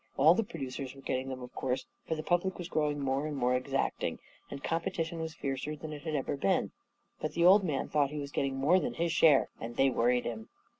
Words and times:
All 0.17 0.33
the 0.33 0.43
producers 0.43 0.95
were 0.95 1.01
getting 1.03 1.29
them, 1.29 1.43
of 1.43 1.53
course, 1.53 1.85
for 2.07 2.15
the 2.15 2.23
public 2.23 2.57
was 2.57 2.67
growing 2.67 2.99
more 2.99 3.27
and 3.27 3.37
more 3.37 3.53
exacting, 3.55 4.17
and 4.49 4.63
competition 4.63 5.19
was 5.19 5.35
fiercer 5.35 5.75
than 5.75 5.93
it 5.93 6.01
had 6.01 6.15
ever 6.15 6.35
been; 6.35 6.71
but 7.19 7.33
the 7.33 7.45
old 7.45 7.63
man 7.63 7.87
thought 7.87 8.09
he 8.09 8.17
was 8.17 8.31
getting 8.31 8.55
more 8.55 8.79
than 8.79 8.95
his 8.95 9.11
.share, 9.11 9.49
and 9.59 9.75
they 9.75 9.91
worried 9.91 10.25
him. 10.25 10.49